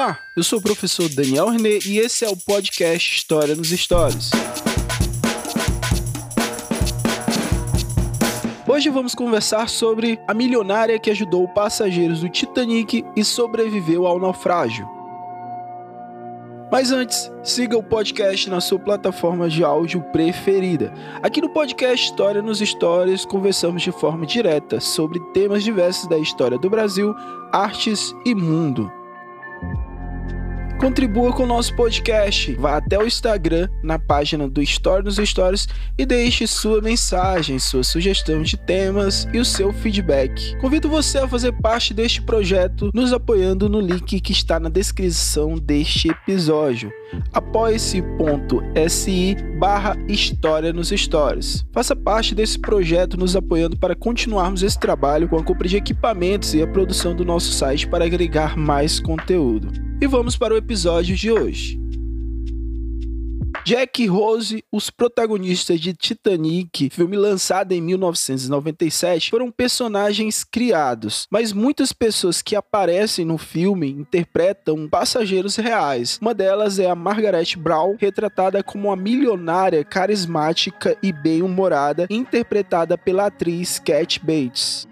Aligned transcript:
Olá, 0.00 0.16
eu 0.36 0.44
sou 0.44 0.60
o 0.60 0.62
professor 0.62 1.08
Daniel 1.08 1.48
René 1.48 1.80
e 1.84 1.98
esse 1.98 2.24
é 2.24 2.28
o 2.28 2.36
podcast 2.36 3.16
História 3.16 3.56
nos 3.56 3.70
Stories. 3.70 4.30
Hoje 8.68 8.90
vamos 8.90 9.12
conversar 9.12 9.68
sobre 9.68 10.20
a 10.28 10.32
milionária 10.32 11.00
que 11.00 11.10
ajudou 11.10 11.48
passageiros 11.48 12.20
do 12.20 12.28
Titanic 12.28 13.04
e 13.16 13.24
sobreviveu 13.24 14.06
ao 14.06 14.20
naufrágio. 14.20 14.88
Mas 16.70 16.92
antes, 16.92 17.28
siga 17.42 17.76
o 17.76 17.82
podcast 17.82 18.48
na 18.48 18.60
sua 18.60 18.78
plataforma 18.78 19.48
de 19.48 19.64
áudio 19.64 20.00
preferida. 20.12 20.94
Aqui 21.20 21.40
no 21.40 21.48
podcast 21.48 22.08
História 22.08 22.40
nos 22.40 22.60
Stories, 22.60 23.24
conversamos 23.24 23.82
de 23.82 23.90
forma 23.90 24.24
direta 24.24 24.78
sobre 24.78 25.18
temas 25.34 25.64
diversos 25.64 26.08
da 26.08 26.18
história 26.18 26.56
do 26.56 26.70
Brasil, 26.70 27.12
artes 27.50 28.14
e 28.24 28.32
mundo. 28.32 28.92
Contribua 30.78 31.32
com 31.32 31.42
o 31.42 31.46
nosso 31.46 31.74
podcast. 31.74 32.54
Vá 32.54 32.76
até 32.76 32.96
o 32.96 33.04
Instagram, 33.04 33.68
na 33.82 33.98
página 33.98 34.48
do 34.48 34.62
Story 34.62 35.04
nos 35.04 35.16
Stories 35.16 35.66
e 35.98 36.06
deixe 36.06 36.46
sua 36.46 36.80
mensagem, 36.80 37.58
sua 37.58 37.82
sugestão 37.82 38.42
de 38.42 38.56
temas 38.56 39.26
e 39.32 39.38
o 39.38 39.44
seu 39.44 39.72
feedback. 39.72 40.56
Convido 40.58 40.88
você 40.88 41.18
a 41.18 41.26
fazer 41.26 41.50
parte 41.60 41.92
deste 41.92 42.22
projeto 42.22 42.90
nos 42.94 43.12
apoiando 43.12 43.68
no 43.68 43.80
link 43.80 44.20
que 44.20 44.30
está 44.30 44.60
na 44.60 44.68
descrição 44.68 45.56
deste 45.56 46.10
episódio. 46.10 46.92
apoie-se.si 47.32 49.34
barra 49.58 49.96
História 50.06 50.72
nos 50.72 50.90
Stories. 50.90 51.66
Faça 51.72 51.96
parte 51.96 52.36
desse 52.36 52.56
projeto 52.56 53.16
nos 53.16 53.34
apoiando 53.34 53.76
para 53.76 53.96
continuarmos 53.96 54.62
esse 54.62 54.78
trabalho 54.78 55.28
com 55.28 55.36
a 55.36 55.42
compra 55.42 55.66
de 55.66 55.76
equipamentos 55.76 56.54
e 56.54 56.62
a 56.62 56.68
produção 56.68 57.16
do 57.16 57.24
nosso 57.24 57.50
site 57.50 57.88
para 57.88 58.04
agregar 58.04 58.56
mais 58.56 59.00
conteúdo. 59.00 59.87
E 60.00 60.06
vamos 60.06 60.36
para 60.36 60.54
o 60.54 60.56
episódio 60.56 61.16
de 61.16 61.32
hoje. 61.32 61.76
Jack 63.64 64.00
e 64.00 64.06
Rose, 64.06 64.62
os 64.70 64.90
protagonistas 64.90 65.80
de 65.80 65.92
Titanic, 65.92 66.88
filme 66.88 67.16
lançado 67.16 67.72
em 67.72 67.82
1997, 67.82 69.28
foram 69.28 69.50
personagens 69.50 70.44
criados, 70.44 71.26
mas 71.28 71.52
muitas 71.52 71.92
pessoas 71.92 72.40
que 72.40 72.54
aparecem 72.54 73.24
no 73.24 73.36
filme 73.36 73.90
interpretam 73.90 74.88
passageiros 74.88 75.56
reais. 75.56 76.16
Uma 76.22 76.32
delas 76.32 76.78
é 76.78 76.88
a 76.88 76.94
Margaret 76.94 77.56
Brown, 77.58 77.96
retratada 77.98 78.62
como 78.62 78.86
uma 78.86 78.96
milionária 78.96 79.84
carismática 79.84 80.96
e 81.02 81.12
bem-humorada, 81.12 82.06
interpretada 82.08 82.96
pela 82.96 83.26
atriz 83.26 83.80
Cat 83.80 84.20
Bates 84.20 84.86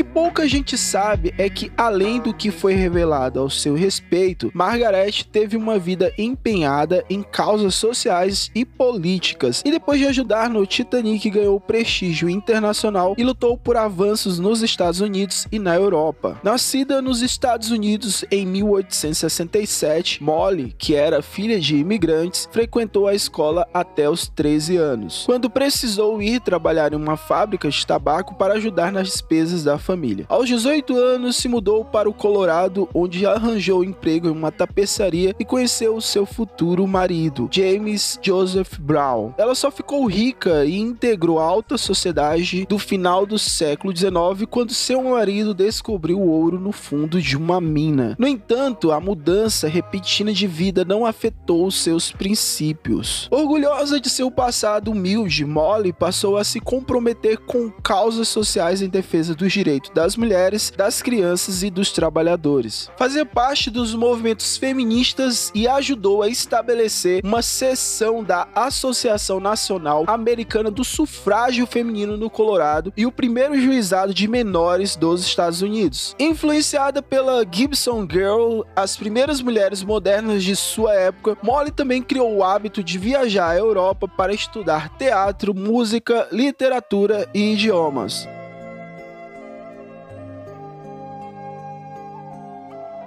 que 0.00 0.04
pouca 0.04 0.48
gente 0.48 0.78
sabe 0.78 1.34
é 1.36 1.50
que, 1.50 1.70
além 1.76 2.22
do 2.22 2.32
que 2.32 2.50
foi 2.50 2.72
revelado 2.72 3.38
ao 3.38 3.50
seu 3.50 3.74
respeito, 3.74 4.50
Margaret 4.54 5.24
teve 5.30 5.58
uma 5.58 5.78
vida 5.78 6.10
empenhada 6.16 7.04
em 7.10 7.22
causas 7.22 7.74
sociais 7.74 8.50
e 8.54 8.64
políticas, 8.64 9.62
e 9.62 9.70
depois 9.70 10.00
de 10.00 10.06
ajudar 10.06 10.48
no 10.48 10.64
Titanic, 10.64 11.28
ganhou 11.28 11.60
prestígio 11.60 12.30
internacional 12.30 13.14
e 13.18 13.22
lutou 13.22 13.58
por 13.58 13.76
avanços 13.76 14.38
nos 14.38 14.62
Estados 14.62 15.02
Unidos 15.02 15.46
e 15.52 15.58
na 15.58 15.74
Europa. 15.74 16.40
Nascida 16.42 17.02
nos 17.02 17.20
Estados 17.20 17.70
Unidos 17.70 18.24
em 18.30 18.46
1867, 18.46 20.24
Molly, 20.24 20.74
que 20.78 20.94
era 20.94 21.20
filha 21.20 21.60
de 21.60 21.76
imigrantes, 21.76 22.48
frequentou 22.50 23.06
a 23.06 23.14
escola 23.14 23.68
até 23.74 24.08
os 24.08 24.28
13 24.28 24.78
anos, 24.78 25.24
quando 25.26 25.50
precisou 25.50 26.22
ir 26.22 26.40
trabalhar 26.40 26.94
em 26.94 26.96
uma 26.96 27.18
fábrica 27.18 27.68
de 27.68 27.86
tabaco 27.86 28.34
para 28.36 28.54
ajudar 28.54 28.90
nas 28.90 29.06
despesas 29.06 29.62
da 29.62 29.76
família 29.76 29.89
família. 29.90 30.24
Aos 30.28 30.46
18 30.46 30.96
anos, 30.96 31.34
se 31.34 31.48
mudou 31.48 31.84
para 31.84 32.08
o 32.08 32.14
Colorado, 32.14 32.88
onde 32.94 33.26
arranjou 33.26 33.82
emprego 33.82 34.28
em 34.28 34.30
uma 34.30 34.52
tapeçaria 34.52 35.34
e 35.36 35.44
conheceu 35.44 36.00
seu 36.00 36.24
futuro 36.24 36.86
marido, 36.86 37.48
James 37.50 38.16
Joseph 38.22 38.78
Brown. 38.78 39.32
Ela 39.36 39.56
só 39.56 39.68
ficou 39.68 40.06
rica 40.06 40.64
e 40.64 40.78
integrou 40.78 41.40
a 41.40 41.44
alta 41.44 41.76
sociedade 41.76 42.64
do 42.66 42.78
final 42.78 43.26
do 43.26 43.36
século 43.36 43.96
XIX 43.96 44.46
quando 44.48 44.72
seu 44.72 45.02
marido 45.02 45.52
descobriu 45.52 46.20
ouro 46.20 46.60
no 46.60 46.70
fundo 46.70 47.20
de 47.20 47.36
uma 47.36 47.60
mina. 47.60 48.14
No 48.16 48.28
entanto, 48.28 48.92
a 48.92 49.00
mudança 49.00 49.66
repentina 49.66 50.32
de 50.32 50.46
vida 50.46 50.84
não 50.84 51.04
afetou 51.04 51.68
seus 51.68 52.12
princípios. 52.12 53.26
Orgulhosa 53.28 53.98
de 53.98 54.08
seu 54.08 54.30
passado 54.30 54.92
humilde, 54.92 55.44
Molly 55.44 55.92
passou 55.92 56.36
a 56.36 56.44
se 56.44 56.60
comprometer 56.60 57.38
com 57.38 57.68
causas 57.70 58.28
sociais 58.28 58.82
em 58.82 58.88
defesa 58.88 59.34
dos 59.34 59.52
direitos 59.52 59.79
direito 59.80 59.92
das 59.94 60.16
mulheres, 60.16 60.72
das 60.76 61.00
crianças 61.00 61.62
e 61.62 61.70
dos 61.70 61.90
trabalhadores. 61.90 62.90
Fazia 62.96 63.24
parte 63.24 63.70
dos 63.70 63.94
movimentos 63.94 64.56
feministas 64.56 65.50
e 65.54 65.66
ajudou 65.66 66.22
a 66.22 66.28
estabelecer 66.28 67.24
uma 67.24 67.42
seção 67.42 68.22
da 68.22 68.46
Associação 68.54 69.40
Nacional 69.40 70.04
Americana 70.06 70.70
do 70.70 70.84
Sufrágio 70.84 71.66
Feminino 71.66 72.16
no 72.16 72.28
Colorado 72.28 72.92
e 72.96 73.06
o 73.06 73.12
primeiro 73.12 73.58
juizado 73.58 74.12
de 74.12 74.28
menores 74.28 74.94
dos 74.94 75.24
Estados 75.24 75.62
Unidos. 75.62 76.14
Influenciada 76.18 77.02
pela 77.02 77.44
Gibson 77.50 78.06
Girl, 78.10 78.62
as 78.76 78.96
primeiras 78.96 79.40
mulheres 79.40 79.82
modernas 79.82 80.44
de 80.44 80.54
sua 80.54 80.94
época, 80.94 81.36
Molly 81.42 81.70
também 81.70 82.02
criou 82.02 82.36
o 82.36 82.44
hábito 82.44 82.84
de 82.84 82.98
viajar 82.98 83.50
à 83.50 83.56
Europa 83.56 84.06
para 84.06 84.34
estudar 84.34 84.90
teatro, 84.98 85.54
música, 85.54 86.28
literatura 86.30 87.28
e 87.32 87.54
idiomas. 87.54 88.28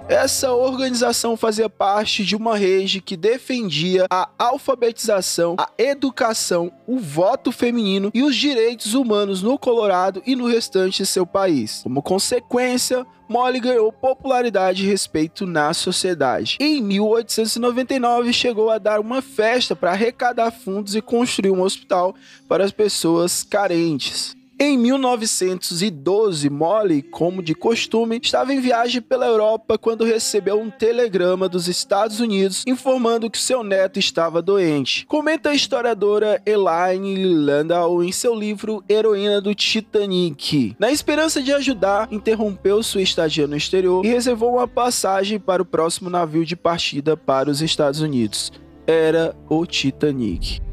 Essa 0.08 0.52
organização 0.52 1.34
fazia 1.34 1.70
parte 1.70 2.24
de 2.24 2.36
uma 2.36 2.56
rede 2.58 3.00
que 3.00 3.16
defendia 3.16 4.06
a 4.10 4.28
alfabetização, 4.38 5.56
a 5.58 5.70
educação, 5.78 6.70
o 6.86 6.98
voto 6.98 7.50
feminino 7.50 8.10
e 8.12 8.22
os 8.22 8.36
direitos 8.36 8.92
humanos 8.92 9.42
no 9.42 9.58
Colorado 9.58 10.22
e 10.26 10.36
no 10.36 10.46
restante 10.46 10.98
de 10.98 11.06
seu 11.06 11.26
país. 11.26 11.80
Como 11.82 12.02
consequência, 12.02 13.06
Molly 13.26 13.60
ganhou 13.60 13.90
popularidade 13.90 14.84
e 14.84 14.86
respeito 14.86 15.46
na 15.46 15.72
sociedade. 15.72 16.58
Em 16.60 16.82
1899, 16.82 18.30
chegou 18.32 18.68
a 18.68 18.76
dar 18.76 19.00
uma 19.00 19.22
festa 19.22 19.74
para 19.74 19.92
arrecadar 19.92 20.50
fundos 20.50 20.94
e 20.94 21.00
construir 21.00 21.50
um 21.50 21.62
hospital 21.62 22.14
para 22.46 22.62
as 22.62 22.72
pessoas 22.72 23.42
carentes. 23.42 24.36
Em 24.58 24.78
1912, 24.78 26.48
Molly, 26.48 27.02
como 27.02 27.42
de 27.42 27.54
costume, 27.54 28.20
estava 28.22 28.54
em 28.54 28.60
viagem 28.60 29.02
pela 29.02 29.26
Europa 29.26 29.76
quando 29.76 30.04
recebeu 30.04 30.60
um 30.60 30.70
telegrama 30.70 31.48
dos 31.48 31.66
Estados 31.66 32.20
Unidos 32.20 32.62
informando 32.66 33.28
que 33.28 33.38
seu 33.38 33.64
neto 33.64 33.98
estava 33.98 34.40
doente. 34.40 35.06
Comenta 35.06 35.50
a 35.50 35.54
historiadora 35.54 36.40
Elaine 36.46 37.24
Landau 37.34 38.02
em 38.02 38.12
seu 38.12 38.32
livro 38.34 38.84
Heroína 38.88 39.40
do 39.40 39.54
Titanic. 39.54 40.76
Na 40.78 40.92
esperança 40.92 41.42
de 41.42 41.52
ajudar, 41.52 42.06
interrompeu 42.12 42.80
sua 42.82 43.02
estadia 43.02 43.48
no 43.48 43.56
exterior 43.56 44.04
e 44.04 44.08
reservou 44.08 44.52
uma 44.52 44.68
passagem 44.68 45.40
para 45.40 45.62
o 45.62 45.66
próximo 45.66 46.08
navio 46.08 46.44
de 46.44 46.54
partida 46.54 47.16
para 47.16 47.50
os 47.50 47.60
Estados 47.60 48.00
Unidos. 48.00 48.52
Era 48.86 49.34
o 49.48 49.66
Titanic. 49.66 50.63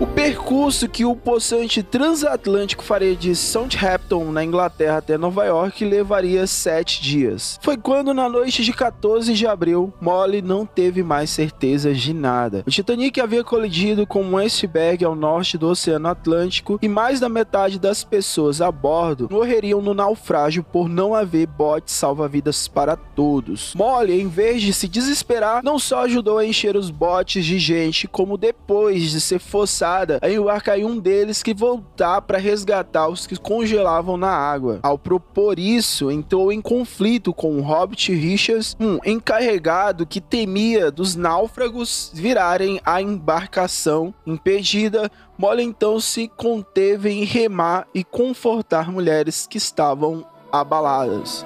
O 0.00 0.06
percurso 0.06 0.88
que 0.88 1.04
o 1.04 1.14
possante 1.14 1.82
transatlântico 1.82 2.82
faria 2.82 3.14
de 3.14 3.36
Southampton, 3.36 4.32
na 4.32 4.42
Inglaterra, 4.42 4.96
até 4.96 5.16
Nova 5.16 5.44
York 5.44 5.84
levaria 5.84 6.46
sete 6.46 7.00
dias. 7.00 7.58
Foi 7.62 7.76
quando, 7.76 8.12
na 8.12 8.28
noite 8.28 8.64
de 8.64 8.72
14 8.72 9.32
de 9.32 9.46
abril, 9.46 9.92
Molly 10.00 10.42
não 10.42 10.66
teve 10.66 11.02
mais 11.02 11.30
certezas 11.30 12.00
de 12.00 12.12
nada. 12.12 12.64
O 12.66 12.70
Titanic 12.70 13.20
havia 13.20 13.44
colidido 13.44 14.06
com 14.06 14.24
um 14.24 14.36
iceberg 14.38 15.04
ao 15.04 15.14
norte 15.14 15.56
do 15.56 15.68
Oceano 15.68 16.08
Atlântico 16.08 16.78
e 16.82 16.88
mais 16.88 17.20
da 17.20 17.28
metade 17.28 17.78
das 17.78 18.02
pessoas 18.02 18.60
a 18.60 18.72
bordo 18.72 19.28
morreriam 19.30 19.80
no 19.80 19.94
naufrágio 19.94 20.64
por 20.64 20.88
não 20.88 21.14
haver 21.14 21.46
botes 21.46 21.94
salva-vidas 21.94 22.66
para 22.66 22.96
todos. 22.96 23.72
Molly, 23.74 24.20
em 24.20 24.26
vez 24.26 24.62
de 24.62 24.72
se 24.72 24.88
desesperar, 24.88 25.62
não 25.62 25.78
só 25.78 26.04
ajudou 26.04 26.38
a 26.38 26.46
encher 26.46 26.76
os 26.76 26.90
botes 26.90 27.44
de 27.44 27.58
gente, 27.58 28.08
como 28.08 28.36
depois 28.36 29.10
de 29.10 29.20
ser 29.20 29.38
forçado 29.38 29.91
Aí 30.22 30.38
o 30.38 30.46
em 30.76 30.84
um 30.84 30.98
deles 30.98 31.42
que 31.42 31.52
voltar 31.54 32.22
para 32.22 32.38
resgatar 32.38 33.08
os 33.08 33.26
que 33.26 33.36
congelavam 33.36 34.16
na 34.16 34.30
água. 34.30 34.80
Ao 34.82 34.98
propor 34.98 35.58
isso, 35.58 36.10
entrou 36.10 36.52
em 36.52 36.60
conflito 36.60 37.34
com 37.34 37.60
Hobbit 37.60 38.12
Richards, 38.14 38.76
um 38.78 38.98
encarregado 39.04 40.06
que 40.06 40.20
temia 40.20 40.90
dos 40.90 41.16
náufragos 41.16 42.10
virarem 42.14 42.80
a 42.84 43.00
embarcação 43.02 44.14
impedida. 44.26 45.10
Molly 45.36 45.62
então 45.62 45.98
se 46.00 46.28
conteve 46.28 47.10
em 47.10 47.24
remar 47.24 47.86
e 47.94 48.04
confortar 48.04 48.90
mulheres 48.90 49.46
que 49.46 49.58
estavam 49.58 50.24
abaladas. 50.52 51.44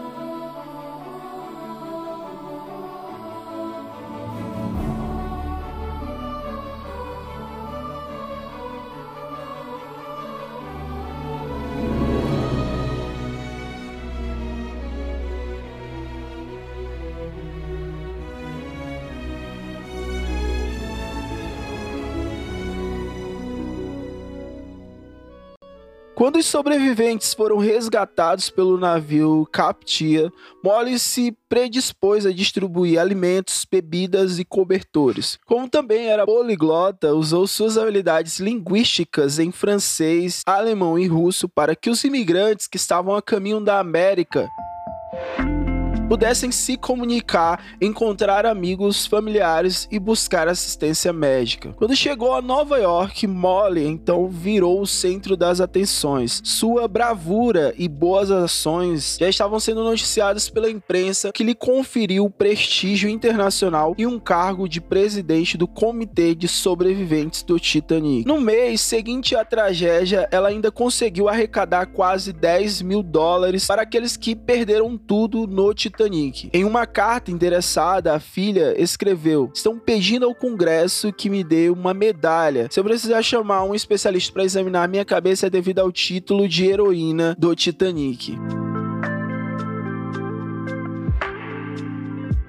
Quando 26.17 26.37
os 26.37 26.47
sobreviventes 26.47 27.35
foram 27.35 27.59
resgatados 27.59 28.49
pelo 28.49 28.79
navio 28.79 29.47
Captia, 29.53 30.33
Molly 30.65 30.99
se 30.99 31.37
predispôs 31.47 32.25
a 32.25 32.33
distribuir 32.33 32.99
alimentos, 32.99 33.67
bebidas 33.71 34.39
e 34.39 34.45
cobertores. 34.45 35.39
Como 35.45 35.69
também 35.69 36.07
era 36.07 36.25
poliglota, 36.25 37.13
usou 37.13 37.47
suas 37.47 37.77
habilidades 37.77 38.41
linguísticas 38.41 39.39
em 39.39 39.53
francês, 39.53 40.41
alemão 40.47 40.99
e 40.99 41.07
russo 41.07 41.51
para 41.51 41.77
que 41.77 41.91
os 41.91 42.03
imigrantes 42.03 42.67
que 42.67 42.79
estavam 42.79 43.15
a 43.15 43.21
caminho 43.21 43.61
da 43.61 43.79
América 43.79 44.49
pudessem 46.09 46.53
se 46.53 46.77
comunicar, 46.77 47.65
encontrar 47.81 48.47
amigos, 48.47 49.07
familiares 49.07 49.89
e 49.91 49.99
buscar 49.99 50.47
assistência 50.47 51.13
médica. 51.13 51.73
Quando 51.73 51.97
chegou 51.97 52.33
a 52.33 52.41
Nova 52.41 52.79
York, 52.79 53.27
Molly 53.27 53.85
então 53.85 54.29
virou 54.29 54.81
o 54.81 54.87
centro 54.87 55.37
das 55.37 55.61
atenções. 55.61 56.41
Sua 56.45 56.87
bravura 56.87 57.75
e 57.77 57.89
boas 57.89 58.31
ações 58.31 59.17
já 59.19 59.29
estavam 59.29 59.59
sendo 59.59 59.83
noticiadas 59.83 60.49
pela 60.49 60.71
imprensa, 60.71 61.33
que 61.33 61.43
lhe 61.43 61.57
conferiu 61.57 62.31
prestígio 62.31 63.11
internacional 63.11 63.95
e 63.99 64.07
um 64.07 64.21
cargo 64.21 64.69
de 64.69 64.81
presidente 64.81 65.59
do 65.59 65.67
Comitê 65.67 66.37
de 66.37 66.47
Sobreviventes 66.47 67.43
do 67.43 67.59
Titanic. 67.59 68.27
No 68.27 68.41
mês 68.41 68.81
seguinte 68.81 69.35
à 69.35 69.45
tragédia, 69.45 70.29
ela 70.31 70.51
ainda 70.51 70.71
conseguiu 70.71 71.29
arrecadar 71.29 71.87
quase 71.87 72.33
10 72.33 72.83
mil 72.83 73.03
dólares 73.03 73.67
para 73.67 73.83
aqueles 73.83 74.17
que 74.17 74.37
perderam 74.37 74.97
tudo 74.97 75.49
no 75.49 75.75
Titanic 75.75 75.96
Titanic. 75.97 76.51
Em 76.53 76.65
uma 76.65 76.87
carta 76.87 77.31
endereçada, 77.31 78.15
a 78.15 78.21
filha 78.21 78.81
escreveu: 78.81 79.51
Estão 79.55 79.79
pedindo 79.79 80.27
ao 80.27 80.35
Congresso 80.35 81.13
que 81.13 81.31
me 81.31 81.43
dê 81.43 81.71
uma 81.71 81.95
medalha. 81.95 82.69
Se 82.71 82.79
eu 82.79 82.85
precisar 82.85 83.23
chamar 83.23 83.65
um 83.65 83.75
especialista 83.75 84.33
para 84.33 84.45
examinar 84.45 84.89
minha 84.89 85.05
cabeça, 85.05 85.47
é 85.47 85.51
devido 85.51 85.81
ao 85.81 85.91
título 85.91 86.47
de 86.47 86.67
heroína 86.67 87.35
do 87.39 87.55
Titanic. 87.55 88.37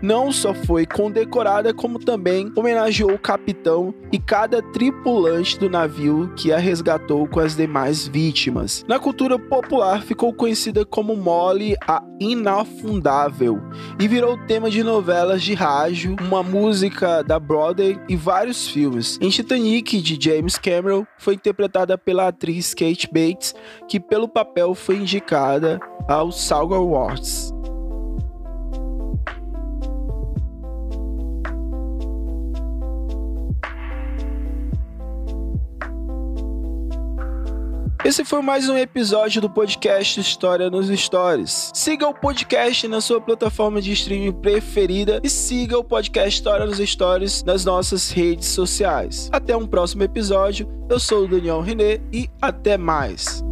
Não 0.08 0.32
só 0.32 0.54
foi 0.54 0.86
condecorada, 0.86 1.74
como 1.74 2.00
também 2.00 2.50
homenageou 2.56 3.12
o 3.12 3.20
capitão 3.20 3.94
e 4.10 4.18
cada 4.18 4.62
tripulante 4.62 5.60
do 5.60 5.70
navio 5.70 6.32
que 6.34 6.54
a 6.54 6.58
resgatou 6.58 7.28
com 7.28 7.42
as 7.42 7.58
demais 7.58 8.08
vítimas. 8.08 8.86
Na 8.88 9.00
cultura 9.00 9.38
popular, 9.38 10.02
ficou 10.02 10.34
conhecida 10.34 10.86
como 10.86 11.14
Molly 11.14 11.76
a 11.86 12.02
Inafundável 12.22 13.62
e 14.00 14.08
virou 14.08 14.38
tema 14.48 14.70
de 14.70 14.82
novelas 14.82 15.44
de 15.44 15.54
rádio, 15.54 16.16
uma 16.22 16.42
música 16.42 17.22
da 17.22 17.38
Broadway 17.38 18.00
e 18.08 18.16
vários 18.16 18.70
filmes. 18.70 19.20
Em 19.22 19.30
Titanic, 19.30 20.02
de 20.02 20.18
James 20.18 20.58
Cameron, 20.58 21.06
foi 21.18 21.34
interpretada 21.34 21.98
pela 21.98 22.30
atriz 22.30 22.74
Kate 22.74 23.10
Bates, 23.12 23.54
que 23.90 24.00
pelo 24.00 24.30
papel 24.30 24.74
foi 24.74 24.96
indicada 24.96 25.82
aos 26.08 26.40
SAG 26.42 26.74
Awards. 26.74 27.57
Esse 38.08 38.24
foi 38.24 38.42
mais 38.42 38.70
um 38.70 38.78
episódio 38.78 39.42
do 39.42 39.50
podcast 39.50 40.18
História 40.22 40.70
nos 40.70 40.88
Stories. 40.88 41.74
Siga 41.76 42.08
o 42.08 42.14
podcast 42.14 42.88
na 42.88 43.02
sua 43.02 43.20
plataforma 43.20 43.82
de 43.82 43.92
streaming 43.92 44.32
preferida 44.32 45.20
e 45.22 45.30
siga 45.30 45.78
o 45.78 45.84
podcast 45.84 46.30
História 46.30 46.66
nos 46.66 46.78
Stories 46.78 47.44
nas 47.44 47.66
nossas 47.66 48.10
redes 48.10 48.48
sociais. 48.48 49.28
Até 49.30 49.58
um 49.58 49.68
próximo 49.68 50.04
episódio. 50.04 50.70
Eu 50.90 51.02
sou 51.02 51.26
o 51.26 51.28
Daniel 51.28 51.60
René 51.60 52.00
e 52.14 52.30
até 52.42 52.78
mais. 52.78 53.44